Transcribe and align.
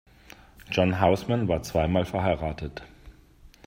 John 0.71 0.93
Houseman 0.99 1.47
war 1.47 1.61
zweimal 1.61 2.05
verheiratet. 2.05 2.81